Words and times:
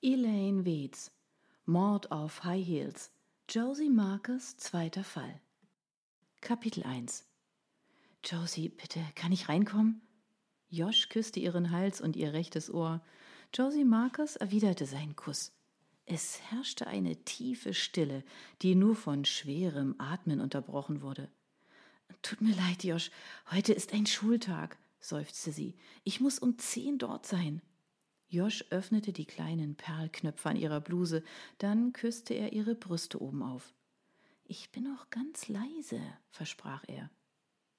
Elaine 0.00 0.64
Weeds. 0.64 1.10
Mord 1.66 2.12
auf 2.12 2.44
High 2.44 2.64
Heels. 2.64 3.10
Josie 3.48 3.90
Marcus, 3.90 4.56
zweiter 4.56 5.02
Fall. 5.02 5.40
Kapitel 6.40 6.84
1 6.84 7.26
Josie, 8.22 8.68
bitte, 8.68 9.00
kann 9.16 9.32
ich 9.32 9.48
reinkommen? 9.48 10.00
Josh 10.70 11.08
küsste 11.08 11.40
ihren 11.40 11.72
Hals 11.72 12.00
und 12.00 12.14
ihr 12.14 12.32
rechtes 12.32 12.72
Ohr. 12.72 13.02
Josie 13.52 13.82
Marcus 13.82 14.36
erwiderte 14.36 14.86
seinen 14.86 15.16
Kuss. 15.16 15.50
Es 16.06 16.40
herrschte 16.42 16.86
eine 16.86 17.16
tiefe 17.24 17.74
Stille, 17.74 18.22
die 18.62 18.76
nur 18.76 18.94
von 18.94 19.24
schwerem 19.24 19.96
Atmen 19.98 20.40
unterbrochen 20.40 21.02
wurde. 21.02 21.28
Tut 22.22 22.40
mir 22.40 22.54
leid, 22.54 22.84
Josh, 22.84 23.10
heute 23.50 23.72
ist 23.72 23.92
ein 23.92 24.06
Schultag, 24.06 24.78
seufzte 25.00 25.50
sie. 25.50 25.74
Ich 26.04 26.20
muss 26.20 26.38
um 26.38 26.56
zehn 26.56 26.98
dort 26.98 27.26
sein. 27.26 27.62
Josh 28.30 28.64
öffnete 28.70 29.12
die 29.12 29.24
kleinen 29.24 29.74
Perlknöpfe 29.74 30.50
an 30.50 30.56
ihrer 30.56 30.80
Bluse, 30.80 31.22
dann 31.58 31.92
küsste 31.92 32.34
er 32.34 32.52
ihre 32.52 32.74
Brüste 32.74 33.22
oben 33.22 33.42
auf. 33.42 33.72
Ich 34.44 34.70
bin 34.70 34.86
auch 34.94 35.08
ganz 35.10 35.48
leise, 35.48 36.00
versprach 36.30 36.84
er. 36.88 37.10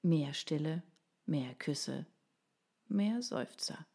Mehr 0.02 0.34
Stille, 0.34 0.82
mehr 1.26 1.54
Küsse, 1.54 2.06
mehr 2.88 3.22
Seufzer. 3.22 3.86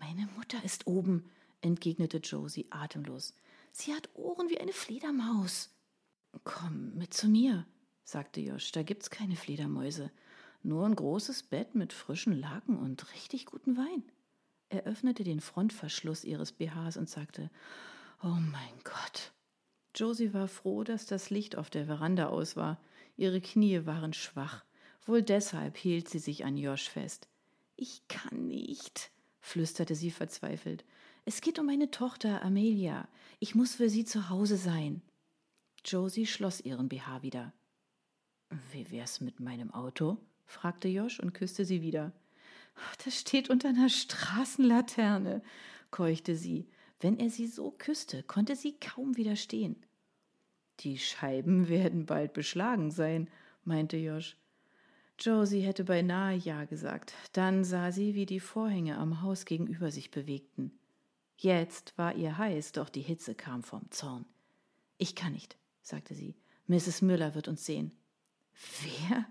Meine 0.00 0.28
Mutter 0.36 0.62
ist 0.64 0.86
oben, 0.86 1.30
entgegnete 1.60 2.18
Josie 2.18 2.66
atemlos. 2.70 3.34
Sie 3.72 3.94
hat 3.94 4.08
Ohren 4.14 4.48
wie 4.48 4.58
eine 4.58 4.72
Fledermaus. 4.72 5.70
Komm 6.44 6.94
mit 6.96 7.14
zu 7.14 7.28
mir, 7.28 7.66
sagte 8.04 8.40
Josh. 8.40 8.72
Da 8.72 8.82
gibt's 8.82 9.10
keine 9.10 9.36
Fledermäuse. 9.36 10.10
Nur 10.62 10.84
ein 10.84 10.96
großes 10.96 11.44
Bett 11.44 11.74
mit 11.74 11.92
frischen 11.92 12.32
Laken 12.32 12.76
und 12.76 13.12
richtig 13.14 13.46
guten 13.46 13.76
Wein. 13.76 14.02
Er 14.68 14.84
öffnete 14.84 15.24
den 15.24 15.40
Frontverschluss 15.40 16.24
ihres 16.24 16.52
BHs 16.52 16.96
und 16.96 17.08
sagte, 17.08 17.50
Oh 18.22 18.28
mein 18.28 18.78
Gott. 18.84 19.32
Josie 19.94 20.34
war 20.34 20.48
froh, 20.48 20.84
dass 20.84 21.06
das 21.06 21.30
Licht 21.30 21.56
auf 21.56 21.70
der 21.70 21.86
Veranda 21.86 22.28
aus 22.28 22.56
war. 22.56 22.80
Ihre 23.16 23.40
Knie 23.40 23.86
waren 23.86 24.12
schwach. 24.12 24.64
Wohl 25.06 25.22
deshalb 25.22 25.76
hielt 25.76 26.08
sie 26.08 26.18
sich 26.18 26.44
an 26.44 26.56
Josh 26.56 26.88
fest. 26.88 27.28
Ich 27.76 28.06
kann 28.08 28.48
nicht, 28.48 29.10
flüsterte 29.40 29.94
sie 29.94 30.10
verzweifelt. 30.10 30.84
Es 31.24 31.40
geht 31.40 31.58
um 31.58 31.66
meine 31.66 31.90
Tochter 31.90 32.42
Amelia. 32.42 33.08
Ich 33.38 33.54
muss 33.54 33.74
für 33.74 33.88
sie 33.88 34.04
zu 34.04 34.28
Hause 34.28 34.56
sein. 34.56 35.02
Josie 35.84 36.26
schloss 36.26 36.60
ihren 36.60 36.88
BH 36.88 37.22
wieder. 37.22 37.52
Wie 38.72 38.90
wär's 38.90 39.20
mit 39.20 39.40
meinem 39.40 39.72
Auto? 39.72 40.18
fragte 40.44 40.88
Josh 40.88 41.20
und 41.20 41.32
küsste 41.32 41.64
sie 41.64 41.82
wieder. 41.82 42.12
Das 43.04 43.18
steht 43.20 43.50
unter 43.50 43.68
einer 43.68 43.88
Straßenlaterne, 43.88 45.42
keuchte 45.90 46.36
sie. 46.36 46.68
Wenn 47.00 47.18
er 47.18 47.30
sie 47.30 47.46
so 47.46 47.70
küsste, 47.70 48.22
konnte 48.22 48.56
sie 48.56 48.78
kaum 48.78 49.16
widerstehen. 49.16 49.76
Die 50.80 50.98
Scheiben 50.98 51.68
werden 51.68 52.06
bald 52.06 52.32
beschlagen 52.32 52.90
sein, 52.90 53.28
meinte 53.64 53.96
Josh. 53.96 54.36
Josie 55.18 55.60
hätte 55.60 55.84
beinahe 55.84 56.36
Ja 56.36 56.64
gesagt. 56.64 57.14
Dann 57.32 57.64
sah 57.64 57.90
sie, 57.90 58.14
wie 58.14 58.26
die 58.26 58.40
Vorhänge 58.40 58.98
am 58.98 59.22
Haus 59.22 59.46
gegenüber 59.46 59.90
sich 59.90 60.10
bewegten. 60.10 60.78
Jetzt 61.38 61.96
war 61.96 62.14
ihr 62.14 62.36
heiß, 62.36 62.72
doch 62.72 62.88
die 62.88 63.02
Hitze 63.02 63.34
kam 63.34 63.62
vom 63.62 63.90
Zorn. 63.90 64.26
Ich 64.98 65.14
kann 65.14 65.32
nicht, 65.32 65.56
sagte 65.82 66.14
sie. 66.14 66.34
Mrs. 66.66 67.02
Müller 67.02 67.34
wird 67.34 67.48
uns 67.48 67.64
sehen. 67.64 67.92
Wer? 68.82 69.26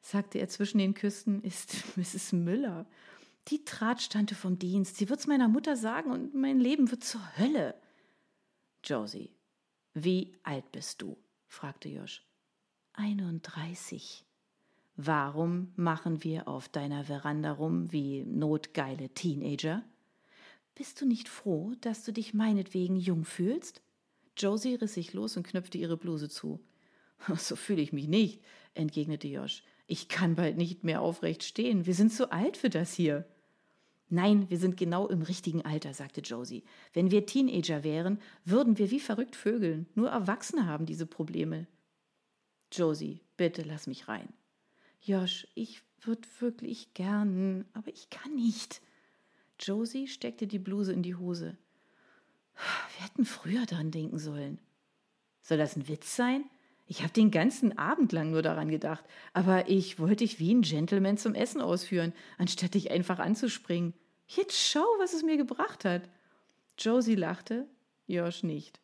Sagte 0.00 0.38
er 0.38 0.48
zwischen 0.48 0.78
den 0.78 0.94
Küssen, 0.94 1.42
ist 1.42 1.84
Mrs. 1.96 2.32
Müller. 2.32 2.86
Die 3.48 3.64
Drahtstante 3.64 4.34
vom 4.34 4.58
Dienst. 4.58 4.96
Sie 4.96 5.08
wird's 5.08 5.26
meiner 5.26 5.48
Mutter 5.48 5.76
sagen 5.76 6.10
und 6.10 6.34
mein 6.34 6.60
Leben 6.60 6.90
wird 6.90 7.04
zur 7.04 7.22
Hölle. 7.38 7.74
Josie, 8.84 9.30
wie 9.94 10.32
alt 10.42 10.70
bist 10.72 11.02
du? 11.02 11.16
fragte 11.46 11.88
Josh. 11.88 12.22
31. 12.94 14.24
Warum 14.96 15.72
machen 15.76 16.22
wir 16.22 16.46
auf 16.46 16.68
deiner 16.68 17.04
Veranda 17.04 17.52
rum 17.52 17.90
wie 17.90 18.24
notgeile 18.24 19.08
Teenager? 19.08 19.82
Bist 20.74 21.00
du 21.00 21.06
nicht 21.06 21.28
froh, 21.28 21.72
dass 21.80 22.04
du 22.04 22.12
dich 22.12 22.34
meinetwegen 22.34 22.96
jung 22.96 23.24
fühlst? 23.24 23.82
Josie 24.36 24.74
riss 24.74 24.94
sich 24.94 25.12
los 25.12 25.36
und 25.36 25.46
knöpfte 25.46 25.78
ihre 25.78 25.96
Bluse 25.96 26.28
zu. 26.28 26.60
So 27.36 27.56
fühle 27.56 27.82
ich 27.82 27.92
mich 27.92 28.08
nicht, 28.08 28.42
entgegnete 28.74 29.28
Josh. 29.28 29.62
Ich 29.90 30.06
kann 30.06 30.36
bald 30.36 30.56
nicht 30.56 30.84
mehr 30.84 31.02
aufrecht 31.02 31.42
stehen. 31.42 31.84
Wir 31.84 31.94
sind 31.94 32.12
zu 32.12 32.30
alt 32.30 32.56
für 32.56 32.70
das 32.70 32.94
hier. 32.94 33.26
Nein, 34.08 34.48
wir 34.48 34.56
sind 34.56 34.76
genau 34.76 35.08
im 35.08 35.22
richtigen 35.22 35.64
Alter, 35.64 35.94
sagte 35.94 36.20
Josie. 36.20 36.62
Wenn 36.92 37.10
wir 37.10 37.26
Teenager 37.26 37.82
wären, 37.82 38.20
würden 38.44 38.78
wir 38.78 38.92
wie 38.92 39.00
verrückt 39.00 39.34
vögeln. 39.34 39.88
Nur 39.96 40.10
Erwachsene 40.10 40.66
haben 40.66 40.86
diese 40.86 41.06
Probleme. 41.06 41.66
Josie, 42.70 43.20
bitte 43.36 43.62
lass 43.62 43.88
mich 43.88 44.06
rein. 44.06 44.28
Josh, 45.02 45.48
ich 45.56 45.82
würde 46.02 46.28
wirklich 46.38 46.94
gern, 46.94 47.64
aber 47.72 47.88
ich 47.88 48.10
kann 48.10 48.36
nicht. 48.36 48.80
Josie 49.58 50.06
steckte 50.06 50.46
die 50.46 50.60
Bluse 50.60 50.92
in 50.92 51.02
die 51.02 51.16
Hose. 51.16 51.58
Wir 52.94 53.06
hätten 53.06 53.24
früher 53.24 53.66
daran 53.66 53.90
denken 53.90 54.20
sollen. 54.20 54.60
Soll 55.42 55.58
das 55.58 55.74
ein 55.74 55.88
Witz 55.88 56.14
sein? 56.14 56.44
Ich 56.90 57.04
habe 57.04 57.12
den 57.12 57.30
ganzen 57.30 57.78
Abend 57.78 58.10
lang 58.10 58.32
nur 58.32 58.42
daran 58.42 58.68
gedacht, 58.68 59.04
aber 59.32 59.68
ich 59.68 60.00
wollte 60.00 60.24
dich 60.24 60.40
wie 60.40 60.52
ein 60.52 60.62
Gentleman 60.62 61.16
zum 61.16 61.36
Essen 61.36 61.60
ausführen, 61.60 62.12
anstatt 62.36 62.74
dich 62.74 62.90
einfach 62.90 63.20
anzuspringen. 63.20 63.94
Jetzt 64.26 64.58
schau, 64.58 64.84
was 64.98 65.14
es 65.14 65.22
mir 65.22 65.36
gebracht 65.36 65.84
hat. 65.84 66.02
Josie 66.76 67.14
lachte, 67.14 67.68
Josh 68.08 68.42
nicht. 68.42 68.80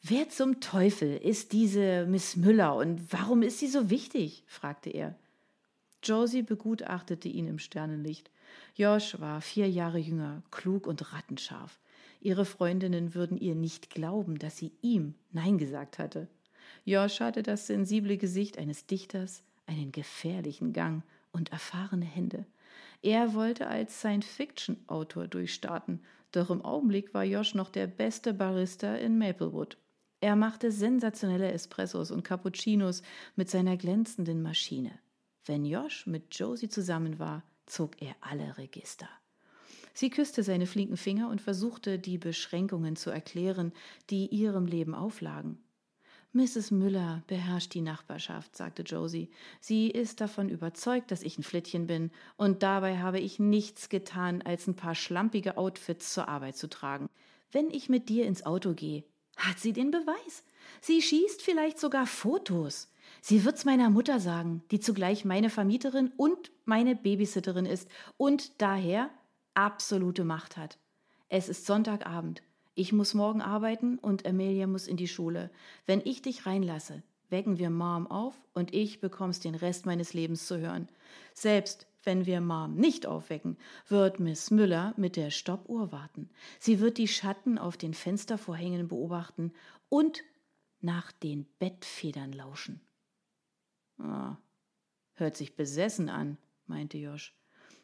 Wer 0.00 0.28
zum 0.28 0.60
Teufel 0.60 1.16
ist 1.16 1.52
diese 1.52 2.06
Miss 2.06 2.36
Müller 2.36 2.76
und 2.76 3.12
warum 3.12 3.42
ist 3.42 3.58
sie 3.58 3.66
so 3.66 3.90
wichtig? 3.90 4.44
fragte 4.46 4.90
er. 4.90 5.18
Josie 6.04 6.42
begutachtete 6.42 7.28
ihn 7.28 7.48
im 7.48 7.58
Sternenlicht. 7.58 8.30
Josh 8.76 9.18
war 9.18 9.40
vier 9.40 9.68
Jahre 9.68 9.98
jünger, 9.98 10.44
klug 10.52 10.86
und 10.86 11.12
rattenscharf. 11.12 11.80
Ihre 12.20 12.44
Freundinnen 12.44 13.16
würden 13.16 13.36
ihr 13.36 13.56
nicht 13.56 13.90
glauben, 13.90 14.38
dass 14.38 14.56
sie 14.56 14.70
ihm 14.82 15.16
Nein 15.32 15.58
gesagt 15.58 15.98
hatte. 15.98 16.28
Josh 16.84 17.20
hatte 17.20 17.42
das 17.42 17.66
sensible 17.66 18.16
Gesicht 18.16 18.58
eines 18.58 18.86
Dichters, 18.86 19.42
einen 19.66 19.92
gefährlichen 19.92 20.72
Gang 20.72 21.02
und 21.32 21.52
erfahrene 21.52 22.04
Hände. 22.04 22.46
Er 23.02 23.34
wollte 23.34 23.66
als 23.66 23.98
Science-Fiction-Autor 23.98 25.28
durchstarten, 25.28 26.00
doch 26.32 26.50
im 26.50 26.62
Augenblick 26.62 27.14
war 27.14 27.24
Josh 27.24 27.54
noch 27.54 27.70
der 27.70 27.86
beste 27.86 28.34
Barista 28.34 28.94
in 28.94 29.18
Maplewood. 29.18 29.76
Er 30.20 30.36
machte 30.36 30.70
sensationelle 30.70 31.50
Espressos 31.50 32.10
und 32.10 32.24
Cappuccinos 32.24 33.02
mit 33.36 33.48
seiner 33.48 33.76
glänzenden 33.76 34.42
Maschine. 34.42 34.92
Wenn 35.46 35.64
Josh 35.64 36.06
mit 36.06 36.34
Josie 36.34 36.68
zusammen 36.68 37.18
war, 37.18 37.42
zog 37.66 38.02
er 38.02 38.14
alle 38.20 38.58
Register. 38.58 39.08
Sie 39.94 40.10
küsste 40.10 40.42
seine 40.42 40.66
flinken 40.66 40.96
Finger 40.96 41.30
und 41.30 41.40
versuchte, 41.40 41.98
die 41.98 42.18
Beschränkungen 42.18 42.96
zu 42.96 43.10
erklären, 43.10 43.72
die 44.10 44.26
ihrem 44.26 44.66
Leben 44.66 44.94
auflagen. 44.94 45.58
Mrs. 46.32 46.70
Müller 46.70 47.24
beherrscht 47.26 47.74
die 47.74 47.80
Nachbarschaft, 47.80 48.56
sagte 48.56 48.82
Josie. 48.82 49.30
Sie 49.60 49.90
ist 49.90 50.20
davon 50.20 50.48
überzeugt, 50.48 51.10
dass 51.10 51.22
ich 51.22 51.36
ein 51.38 51.42
Flittchen 51.42 51.88
bin, 51.88 52.12
und 52.36 52.62
dabei 52.62 52.98
habe 52.98 53.18
ich 53.18 53.40
nichts 53.40 53.88
getan, 53.88 54.40
als 54.42 54.68
ein 54.68 54.76
paar 54.76 54.94
schlampige 54.94 55.56
Outfits 55.56 56.14
zur 56.14 56.28
Arbeit 56.28 56.56
zu 56.56 56.68
tragen. 56.68 57.08
Wenn 57.50 57.70
ich 57.70 57.88
mit 57.88 58.08
dir 58.08 58.26
ins 58.26 58.46
Auto 58.46 58.74
gehe, 58.74 59.02
hat 59.36 59.58
sie 59.58 59.72
den 59.72 59.90
Beweis. 59.90 60.44
Sie 60.80 61.02
schießt 61.02 61.42
vielleicht 61.42 61.80
sogar 61.80 62.06
Fotos. 62.06 62.92
Sie 63.20 63.44
wird's 63.44 63.64
meiner 63.64 63.90
Mutter 63.90 64.20
sagen, 64.20 64.62
die 64.70 64.78
zugleich 64.78 65.24
meine 65.24 65.50
Vermieterin 65.50 66.12
und 66.16 66.52
meine 66.64 66.94
Babysitterin 66.94 67.66
ist 67.66 67.88
und 68.16 68.60
daher 68.62 69.10
absolute 69.54 70.24
Macht 70.24 70.56
hat. 70.56 70.78
Es 71.28 71.48
ist 71.48 71.66
Sonntagabend. 71.66 72.42
Ich 72.80 72.94
muss 72.94 73.12
morgen 73.12 73.42
arbeiten 73.42 73.98
und 73.98 74.24
Amelia 74.24 74.66
muss 74.66 74.86
in 74.86 74.96
die 74.96 75.06
Schule. 75.06 75.50
Wenn 75.84 76.00
ich 76.02 76.22
dich 76.22 76.46
reinlasse, 76.46 77.02
wecken 77.28 77.58
wir 77.58 77.68
Mom 77.68 78.06
auf 78.06 78.34
und 78.54 78.72
ich 78.72 79.00
bekomm's 79.00 79.38
den 79.38 79.54
Rest 79.54 79.84
meines 79.84 80.14
Lebens 80.14 80.46
zu 80.46 80.56
hören. 80.56 80.88
Selbst 81.34 81.86
wenn 82.04 82.24
wir 82.24 82.40
Mom 82.40 82.76
nicht 82.76 83.04
aufwecken, 83.04 83.58
wird 83.88 84.18
Miss 84.18 84.50
Müller 84.50 84.94
mit 84.96 85.16
der 85.16 85.30
Stoppuhr 85.30 85.92
warten. 85.92 86.30
Sie 86.58 86.80
wird 86.80 86.96
die 86.96 87.06
Schatten 87.06 87.58
auf 87.58 87.76
den 87.76 87.92
Fenstervorhängen 87.92 88.88
beobachten 88.88 89.52
und 89.90 90.22
nach 90.80 91.12
den 91.12 91.44
Bettfedern 91.58 92.32
lauschen. 92.32 92.80
Ah, 93.98 94.38
hört 95.12 95.36
sich 95.36 95.54
besessen 95.54 96.08
an, 96.08 96.38
meinte 96.66 96.96
Josch. 96.96 97.34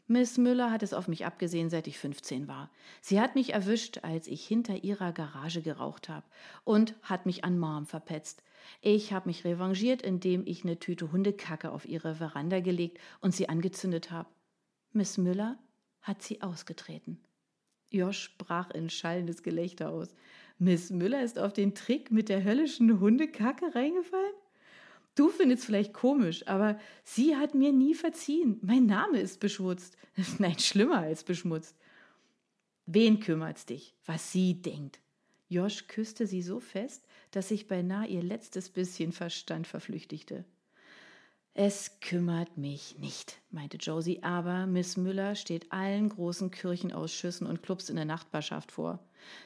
Miss 0.09 0.39
Müller 0.39 0.71
hat 0.71 0.85
es 0.85 0.95
auf 0.95 1.09
mich 1.09 1.27
abgesehen, 1.27 1.69
seit 1.69 1.89
ich 1.89 1.99
15 1.99 2.47
war. 2.47 2.71
Sie 3.01 3.21
hat 3.21 3.35
mich 3.35 3.55
erwischt, 3.55 3.99
als 4.03 4.29
ich 4.29 4.47
hinter 4.47 4.85
ihrer 4.85 5.13
Garage 5.13 5.63
geraucht 5.63 6.09
habe 6.09 6.25
und 6.63 6.95
hat 7.03 7.27
mich 7.27 7.45
an 7.45 7.59
Mom 7.59 7.87
verpetzt. 7.87 8.45
Ich 8.81 9.13
habe 9.13 9.29
mich 9.29 9.45
revanchiert, 9.45 10.03
indem 10.03 10.47
ich 10.47 10.63
eine 10.63 10.79
Tüte 10.79 11.11
Hundekacke 11.11 11.73
auf 11.73 11.87
ihre 11.87 12.15
Veranda 12.15 12.61
gelegt 12.61 12.99
und 13.21 13.35
sie 13.35 13.49
angezündet 13.49 14.13
habe. 14.13 14.29
Miss 14.93 15.19
Müller 15.19 15.59
hat 16.03 16.23
sie 16.23 16.41
ausgetreten. 16.41 17.21
Josh 17.91 18.37
brach 18.39 18.71
in 18.71 18.91
schallendes 18.91 19.43
Gelächter 19.43 19.91
aus. 19.91 20.15
Miss 20.59 20.91
Müller 20.91 21.23
ist 21.23 21.39
auf 21.39 21.53
den 21.53 21.75
Trick 21.75 22.13
mit 22.13 22.29
der 22.29 22.45
höllischen 22.45 23.01
Hundekacke 23.01 23.75
reingefallen? 23.75 24.35
Du 25.17 25.31
findest 25.31 25.65
vielleicht 25.65 25.95
komisch, 25.95 26.47
aber 26.47 26.79
sie 27.03 27.37
hat 27.37 27.55
mir 27.55 27.73
nie 27.73 27.95
verziehen. 27.95 28.61
Mein 28.63 28.87
Name 28.87 29.19
ist 29.19 29.41
beschmutzt. 29.41 29.97
Nein, 30.39 30.59
schlimmer 30.59 30.99
als 30.99 31.25
beschmutzt. 31.25 31.75
Wen 32.85 33.19
kümmert's 33.19 33.67
dich, 33.67 33.95
was 34.05 34.31
sie 34.31 34.61
denkt? 34.63 35.01
Josh 35.49 35.89
küsste 35.89 36.27
sie 36.27 36.43
so 36.43 36.61
fest, 36.61 37.05
dass 37.31 37.49
sich 37.49 37.67
beinahe 37.67 38.07
ihr 38.07 38.23
letztes 38.23 38.69
bisschen 38.69 39.13
Verstand 39.13 39.67
verflüchtigte. 39.67 40.45
Es 41.59 42.01
kümmert 42.01 42.59
mich 42.59 42.99
nicht, 42.99 43.41
meinte 43.51 43.79
Josie, 43.79 44.23
aber 44.23 44.67
Miss 44.67 44.99
Müller 44.99 45.35
steht 45.35 45.73
allen 45.73 46.11
großen 46.11 46.51
Kirchenausschüssen 46.51 47.47
und 47.47 47.63
Clubs 47.63 47.89
in 47.89 47.97
der 47.97 48.05
Nachbarschaft 48.05 48.73
vor. 48.73 48.99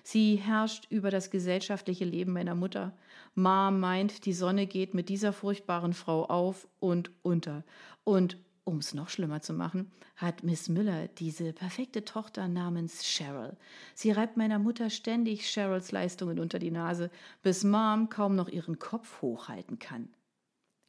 Sie 0.03 0.35
herrscht 0.35 0.89
über 0.91 1.13
das 1.13 1.31
gesellschaftliche 1.31 2.05
Leben 2.05 2.33
meiner 2.33 2.57
Mutter. 2.57 2.93
Ma 3.37 3.71
meint, 3.71 4.27
die 4.27 4.33
Sonne 4.33 4.67
geht 4.67 4.93
mit 4.93 5.09
dieser 5.09 5.33
furchtbaren 5.33 5.93
Frau 5.93 6.25
auf 6.25 6.67
und 6.81 7.13
unter. 7.23 7.63
Und 8.03 8.39
um 8.65 8.79
es 8.79 8.93
noch 8.93 9.09
schlimmer 9.09 9.41
zu 9.41 9.53
machen, 9.53 9.93
hat 10.17 10.43
Miss 10.43 10.69
Müller 10.69 11.07
diese 11.07 11.53
perfekte 11.53 12.05
Tochter 12.05 12.49
namens 12.49 13.05
Cheryl. 13.05 13.57
Sie 13.95 14.11
reibt 14.11 14.37
meiner 14.37 14.59
Mutter 14.59 14.91
ständig 14.91 15.43
Cheryls 15.43 15.93
Leistungen 15.93 16.41
unter 16.41 16.59
die 16.59 16.73
Nase, 16.73 17.09
bis 17.45 17.63
Mom 17.63 18.09
kaum 18.09 18.35
noch 18.35 18.49
ihren 18.49 18.81
Kopf 18.81 19.23
hochhalten 19.23 19.79
kann. 19.79 20.09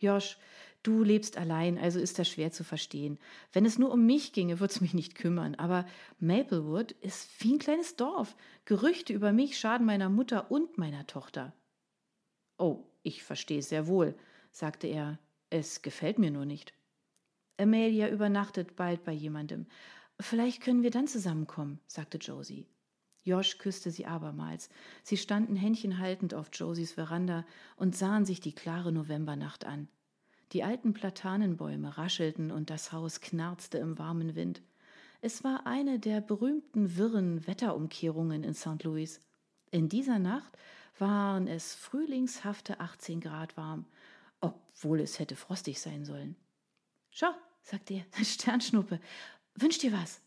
Josh, 0.02 0.38
Du 0.84 1.04
lebst 1.04 1.38
allein, 1.38 1.78
also 1.78 2.00
ist 2.00 2.18
das 2.18 2.28
schwer 2.28 2.52
zu 2.52 2.64
verstehen. 2.64 3.20
Wenn 3.52 3.66
es 3.66 3.78
nur 3.78 3.92
um 3.92 4.06
mich 4.06 4.34
ginge, 4.34 4.60
würde 4.60 4.74
es 4.74 4.82
mich 4.82 4.94
nicht 4.94 5.16
kümmern. 5.16 5.56
Aber 5.56 5.86
Maplewood 6.20 6.92
ist 6.94 7.30
wie 7.40 7.54
ein 7.54 7.60
kleines 7.60 7.96
Dorf. 7.96 8.36
Gerüchte 8.66 9.14
über 9.14 9.32
mich 9.32 9.60
schaden 9.60 9.86
meiner 9.86 10.10
Mutter 10.10 10.50
und 10.50 10.78
meiner 10.78 11.06
Tochter. 11.06 11.54
Oh, 12.58 12.84
ich 13.04 13.24
verstehe 13.24 13.62
sehr 13.62 13.88
wohl, 13.88 14.16
sagte 14.52 14.88
er. 14.88 15.20
Es 15.50 15.82
gefällt 15.82 16.18
mir 16.18 16.32
nur 16.32 16.46
nicht. 16.46 16.74
Amelia 17.58 18.08
übernachtet 18.10 18.76
bald 18.76 19.04
bei 19.04 19.12
jemandem. 19.12 19.68
Vielleicht 20.20 20.62
können 20.62 20.82
wir 20.82 20.92
dann 20.92 21.08
zusammenkommen, 21.08 21.80
sagte 21.88 22.18
Josie. 22.18 22.68
Josh 23.24 23.60
küsste 23.60 23.92
sie 23.92 24.06
abermals. 24.06 24.70
Sie 25.04 25.18
standen 25.18 25.56
händchenhaltend 25.56 26.34
auf 26.34 26.50
Josies 26.54 26.94
Veranda 26.94 27.46
und 27.76 27.96
sahen 27.96 28.26
sich 28.26 28.40
die 28.40 28.54
klare 28.54 28.92
Novembernacht 28.92 29.66
an. 29.66 29.88
Die 30.52 30.64
alten 30.64 30.94
Platanenbäume 30.94 31.98
raschelten 31.98 32.52
und 32.52 32.70
das 32.70 32.92
Haus 32.92 33.22
knarzte 33.22 33.78
im 33.78 33.98
warmen 33.98 34.36
Wind. 34.36 34.62
Es 35.22 35.44
war 35.44 35.66
eine 35.66 36.00
der 36.00 36.20
berühmten 36.20 36.98
wirren 36.98 37.48
Wetterumkehrungen 37.48 38.44
in 38.44 38.54
St. 38.54 38.84
Louis. 38.84 39.22
In 39.70 39.88
dieser 39.88 40.20
Nacht 40.20 40.58
waren 40.98 41.48
es 41.48 41.74
frühlingshafte 41.76 42.80
18 42.82 43.22
Grad 43.22 43.56
warm, 43.56 43.86
obwohl 44.42 45.00
es 45.00 45.20
hätte 45.20 45.38
frostig 45.38 45.80
sein 45.80 46.04
sollen. 46.04 46.36
Schau, 47.12 47.32
sagte 47.62 47.94
er, 47.94 48.06
Sternschnuppe, 48.24 49.00
wünsch 49.56 49.78
dir 49.78 49.94
was. 49.94 50.22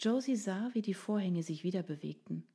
Josie 0.00 0.36
sah, 0.36 0.70
wie 0.72 0.82
die 0.82 0.94
Vorhänge 0.94 1.42
sich 1.42 1.62
wieder 1.62 1.82
bewegten. 1.82 2.46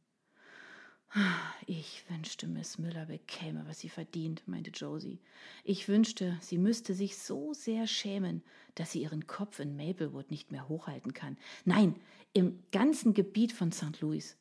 Ich 1.67 2.09
wünschte, 2.09 2.47
Miss 2.47 2.77
Müller 2.77 3.05
bekäme, 3.05 3.67
was 3.67 3.79
sie 3.79 3.89
verdient, 3.89 4.47
meinte 4.47 4.71
Josie. 4.71 5.19
Ich 5.63 5.87
wünschte, 5.89 6.37
sie 6.41 6.57
müsste 6.57 6.93
sich 6.93 7.17
so 7.17 7.53
sehr 7.53 7.85
schämen, 7.85 8.43
dass 8.75 8.93
sie 8.93 9.01
ihren 9.01 9.27
Kopf 9.27 9.59
in 9.59 9.75
Maplewood 9.75 10.31
nicht 10.31 10.51
mehr 10.51 10.69
hochhalten 10.69 11.13
kann. 11.13 11.37
Nein, 11.65 11.99
im 12.33 12.63
ganzen 12.71 13.13
Gebiet 13.13 13.51
von 13.51 13.71
St. 13.71 13.99
Louis. 13.99 14.37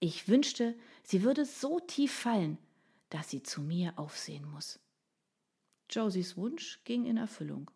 Ich 0.00 0.28
wünschte, 0.28 0.76
sie 1.04 1.22
würde 1.22 1.44
so 1.44 1.78
tief 1.80 2.12
fallen, 2.12 2.58
dass 3.10 3.30
sie 3.30 3.42
zu 3.42 3.62
mir 3.62 3.96
aufsehen 3.98 4.48
muss. 4.50 4.80
Josies 5.90 6.36
Wunsch 6.36 6.80
ging 6.84 7.06
in 7.06 7.16
Erfüllung. 7.16 7.70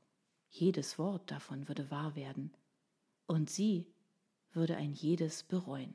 Jedes 0.49 0.99
Wort 0.99 1.31
davon 1.31 1.69
würde 1.69 1.91
wahr 1.91 2.15
werden. 2.17 2.53
Und 3.27 3.51
sie 3.51 3.87
würde 4.53 4.77
ein 4.77 4.93
jedes 4.93 5.45
bereuen. 5.45 5.95